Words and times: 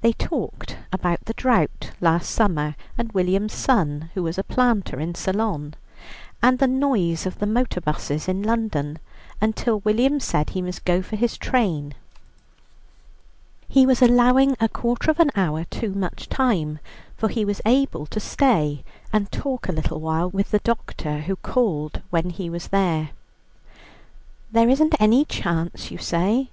They 0.00 0.14
talked 0.14 0.78
about 0.90 1.26
the 1.26 1.34
drought 1.34 1.90
last 2.00 2.30
summer, 2.30 2.76
and 2.96 3.12
William's 3.12 3.52
son, 3.52 4.08
who 4.14 4.22
was 4.22 4.38
a 4.38 4.42
planter 4.42 4.98
in 4.98 5.14
Ceylon, 5.14 5.74
and 6.42 6.58
the 6.58 6.66
noise 6.66 7.26
of 7.26 7.40
the 7.40 7.46
motor 7.46 7.82
buses 7.82 8.26
in 8.26 8.42
London, 8.42 8.98
until 9.42 9.80
William 9.80 10.18
said 10.18 10.48
he 10.48 10.62
must 10.62 10.86
go 10.86 11.02
for 11.02 11.16
his 11.16 11.36
train. 11.36 11.92
He 13.68 13.84
was 13.84 14.00
allowing 14.00 14.56
a 14.60 14.68
quarter 14.70 15.10
of 15.10 15.20
an 15.20 15.30
hour 15.36 15.64
too 15.64 15.92
much 15.92 16.30
time, 16.30 16.78
for 17.14 17.28
he 17.28 17.44
was 17.44 17.60
able 17.66 18.06
to 18.06 18.20
stay 18.20 18.82
and 19.12 19.30
talk 19.30 19.68
a 19.68 19.72
little 19.72 20.00
while 20.00 20.30
with 20.30 20.52
the 20.52 20.60
doctor, 20.60 21.18
who 21.20 21.36
called 21.36 22.00
when 22.08 22.30
he 22.30 22.48
was 22.48 22.68
there. 22.68 23.10
"There 24.50 24.70
isn't 24.70 24.94
any 24.98 25.26
chance, 25.26 25.90
you 25.90 25.98
say." 25.98 26.48